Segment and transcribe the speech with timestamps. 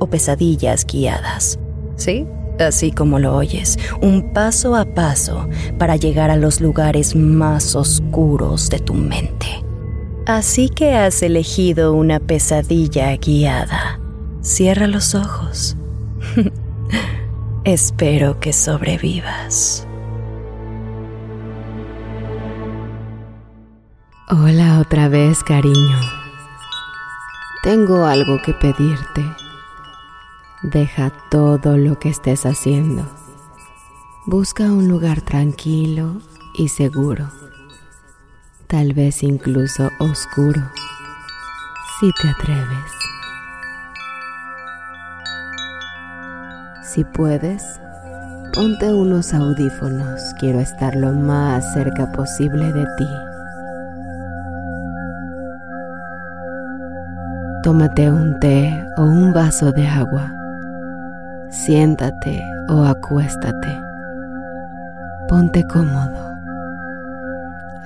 [0.00, 1.60] o pesadillas guiadas.
[1.94, 2.26] ¿Sí?
[2.62, 5.48] así como lo oyes, un paso a paso
[5.78, 9.64] para llegar a los lugares más oscuros de tu mente.
[10.26, 13.98] Así que has elegido una pesadilla guiada.
[14.42, 15.76] Cierra los ojos.
[17.64, 19.86] Espero que sobrevivas.
[24.30, 25.98] Hola otra vez, cariño.
[27.62, 29.39] Tengo algo que pedirte.
[30.62, 33.08] Deja todo lo que estés haciendo.
[34.26, 36.20] Busca un lugar tranquilo
[36.54, 37.30] y seguro,
[38.66, 40.60] tal vez incluso oscuro,
[41.98, 42.92] si te atreves.
[46.82, 47.80] Si puedes,
[48.52, 53.08] ponte unos audífonos, quiero estar lo más cerca posible de ti.
[57.62, 60.34] Tómate un té o un vaso de agua
[61.50, 63.76] Siéntate o acuéstate.
[65.28, 66.36] Ponte cómodo.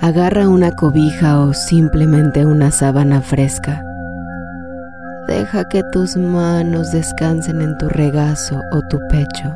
[0.01, 3.83] Agarra una cobija o simplemente una sábana fresca.
[5.27, 9.55] Deja que tus manos descansen en tu regazo o tu pecho.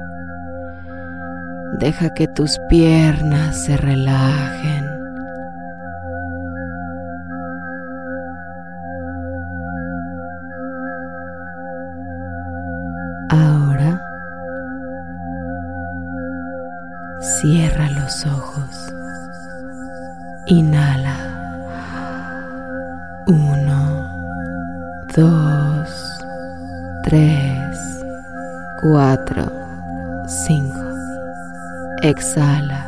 [1.78, 4.99] Deja que tus piernas se relajen.
[17.42, 18.94] Cierra los ojos.
[20.48, 21.16] Inhala.
[23.28, 25.90] Uno, dos,
[27.06, 28.04] tres,
[28.82, 29.50] cuatro,
[30.28, 30.84] cinco.
[32.02, 32.86] Exhala.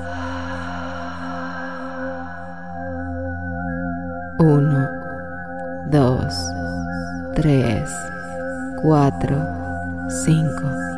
[4.38, 4.89] Uno,
[5.85, 6.35] dos,
[7.35, 7.89] tres,
[8.81, 9.38] cuatro,
[10.09, 10.91] cinco.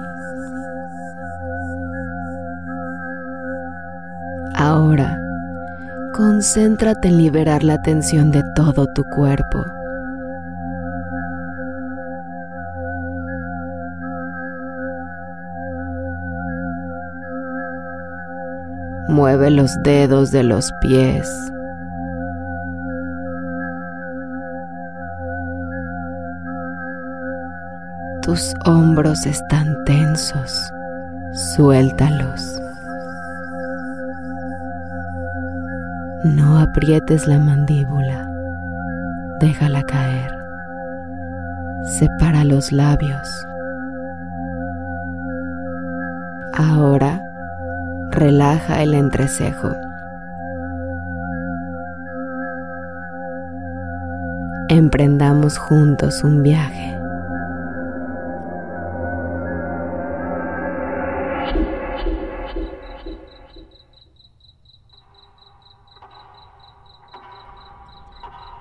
[4.73, 5.21] Ahora,
[6.15, 9.63] concéntrate en liberar la tensión de todo tu cuerpo.
[19.09, 21.29] Mueve los dedos de los pies.
[28.23, 30.71] Tus hombros están tensos.
[31.55, 32.62] Suéltalos.
[36.23, 38.25] No aprietes la mandíbula,
[39.41, 40.31] déjala caer.
[41.83, 43.45] Separa los labios.
[46.53, 47.21] Ahora
[48.11, 49.75] relaja el entrecejo.
[54.69, 57.02] Emprendamos juntos un viaje.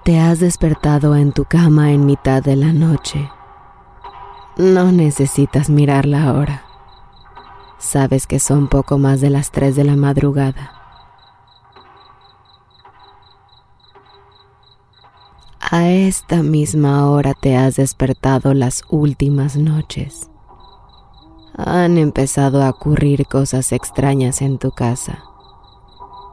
[0.04, 3.30] Te has despertado en tu cama en mitad de la noche.
[4.56, 6.64] No necesitas mirar la hora.
[7.78, 10.72] Sabes que son poco más de las 3 de la madrugada.
[15.60, 20.28] A esta misma hora te has despertado las últimas noches.
[21.56, 25.22] Han empezado a ocurrir cosas extrañas en tu casa,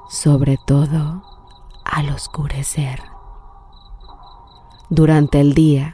[0.10, 1.22] sobre todo
[1.86, 3.19] al oscurecer.
[4.92, 5.94] Durante el día,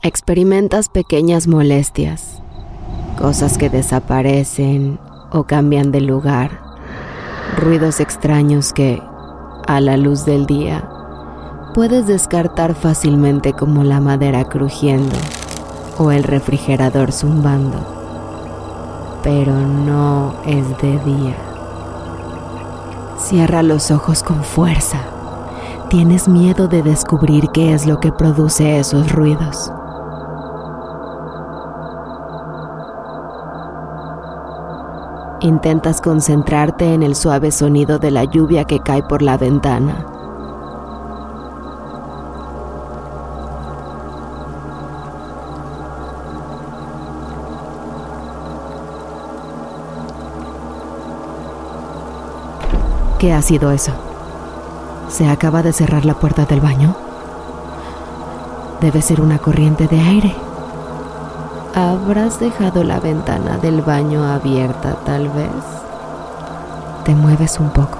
[0.00, 2.40] experimentas pequeñas molestias,
[3.18, 5.00] cosas que desaparecen
[5.32, 6.60] o cambian de lugar,
[7.56, 9.02] ruidos extraños que,
[9.66, 10.88] a la luz del día,
[11.74, 15.16] puedes descartar fácilmente como la madera crujiendo
[15.98, 17.84] o el refrigerador zumbando.
[19.24, 21.36] Pero no es de día.
[23.18, 25.11] Cierra los ojos con fuerza
[25.92, 29.70] Tienes miedo de descubrir qué es lo que produce esos ruidos.
[35.42, 40.06] Intentas concentrarte en el suave sonido de la lluvia que cae por la ventana.
[53.18, 53.92] ¿Qué ha sido eso?
[55.12, 56.96] ¿Se acaba de cerrar la puerta del baño?
[58.80, 60.34] Debe ser una corriente de aire.
[61.74, 65.50] ¿Habrás dejado la ventana del baño abierta tal vez?
[67.04, 67.98] Te mueves un poco,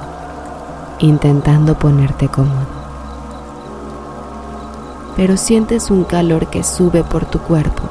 [1.00, 2.66] intentando ponerte cómodo.
[5.14, 7.82] Pero sientes un calor que sube por tu cuerpo.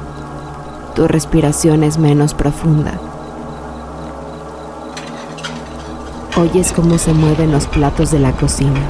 [0.96, 2.94] Tu respiración es menos profunda.
[6.38, 8.82] Oyes cómo se mueven los platos de la cocina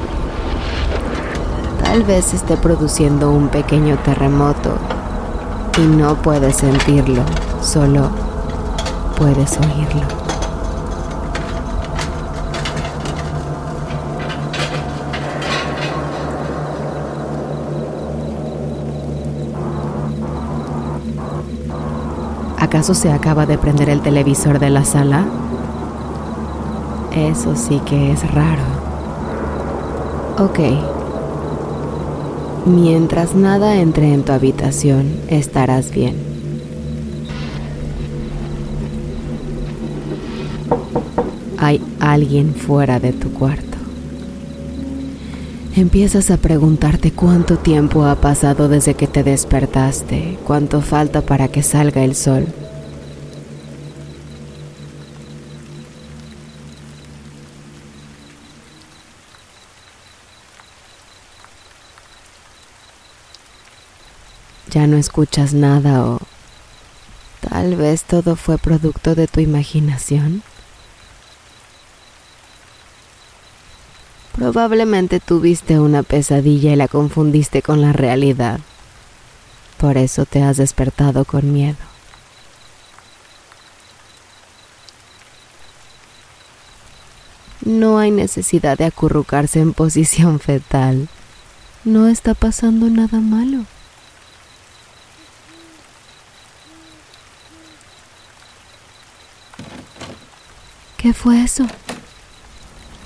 [1.92, 4.78] Tal vez esté produciendo un pequeño terremoto
[5.78, 7.22] y no puedes sentirlo,
[7.62, 8.08] solo
[9.18, 10.02] puedes oírlo.
[22.58, 25.26] ¿Acaso se acaba de prender el televisor de la sala?
[27.14, 28.64] Eso sí que es raro.
[30.38, 30.60] Ok,
[32.66, 36.16] Mientras nada entre en tu habitación, estarás bien.
[41.58, 43.78] Hay alguien fuera de tu cuarto.
[45.75, 51.63] Empiezas a preguntarte cuánto tiempo ha pasado desde que te despertaste, cuánto falta para que
[51.63, 52.46] salga el sol.
[64.72, 66.20] Ya no escuchas nada o
[67.42, 70.44] tal vez todo fue producto de tu imaginación.
[74.34, 78.62] Probablemente tuviste una pesadilla y la confundiste con la realidad.
[79.78, 81.78] Por eso te has despertado con miedo.
[87.66, 91.10] No hay necesidad de acurrucarse en posición fetal.
[91.84, 93.66] No está pasando nada malo.
[101.01, 101.65] ¿Qué fue eso?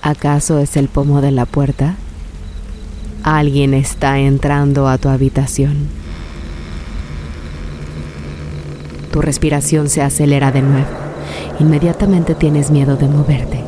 [0.01, 1.95] ¿Acaso es el pomo de la puerta?
[3.23, 5.87] Alguien está entrando a tu habitación.
[9.13, 10.89] Tu respiración se acelera de nuevo.
[11.61, 13.63] Inmediatamente tienes miedo de moverte.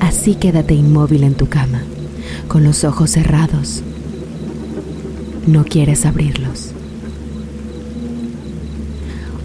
[0.00, 1.80] Así quédate inmóvil en tu cama,
[2.46, 3.82] con los ojos cerrados.
[5.46, 6.72] No quieres abrirlos.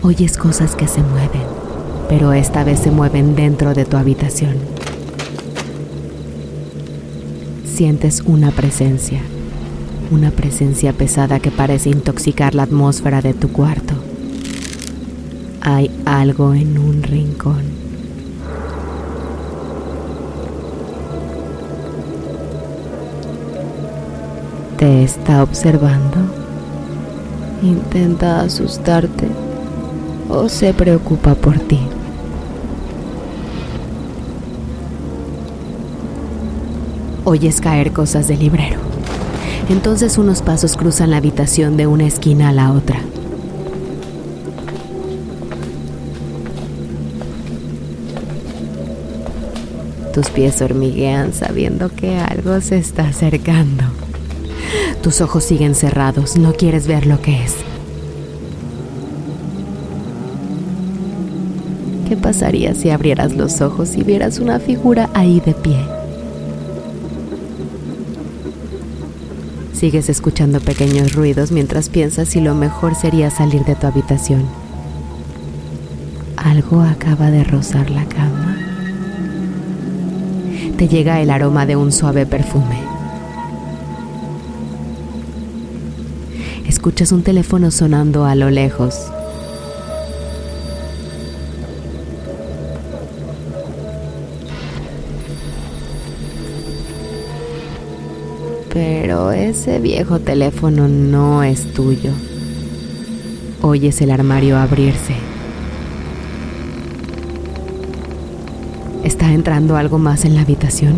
[0.02, 1.55] Oyes cosas que se mueven
[2.18, 4.56] pero esta vez se mueven dentro de tu habitación.
[7.66, 9.20] Sientes una presencia,
[10.12, 13.96] una presencia pesada que parece intoxicar la atmósfera de tu cuarto.
[15.60, 17.64] Hay algo en un rincón.
[24.78, 26.20] Te está observando.
[27.62, 29.28] Intenta asustarte
[30.30, 31.80] o se preocupa por ti.
[37.26, 38.80] Oyes caer cosas del librero.
[39.70, 43.00] Entonces unos pasos cruzan la habitación de una esquina a la otra.
[50.14, 53.84] Tus pies hormiguean sabiendo que algo se está acercando.
[55.02, 57.56] Tus ojos siguen cerrados, no quieres ver lo que es.
[62.08, 65.80] ¿Qué pasaría si abrieras los ojos y vieras una figura ahí de pie?
[69.76, 74.46] Sigues escuchando pequeños ruidos mientras piensas si lo mejor sería salir de tu habitación.
[76.38, 78.58] Algo acaba de rozar la cama.
[80.78, 82.80] Te llega el aroma de un suave perfume.
[86.66, 89.12] Escuchas un teléfono sonando a lo lejos.
[98.76, 102.12] Pero ese viejo teléfono no es tuyo.
[103.62, 105.16] Oyes el armario abrirse.
[109.06, 110.96] ¿Está entrando algo más en la habitación?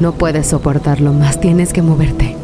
[0.00, 2.34] No puedes soportarlo más, tienes que moverte.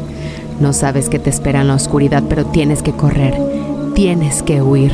[0.61, 3.37] No sabes que te espera en la oscuridad, pero tienes que correr,
[3.93, 4.93] tienes que huir.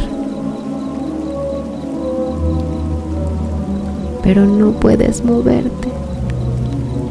[4.23, 6.02] Pero no puedes moverte.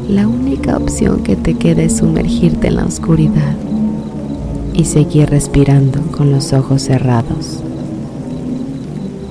[0.09, 3.55] La única opción que te queda es sumergirte en la oscuridad
[4.73, 7.59] y seguir respirando con los ojos cerrados.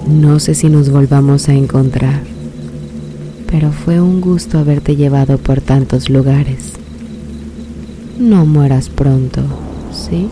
[0.09, 2.23] No sé si nos volvamos a encontrar,
[3.51, 6.73] pero fue un gusto haberte llevado por tantos lugares.
[8.19, 9.43] No mueras pronto,
[9.93, 10.29] ¿sí?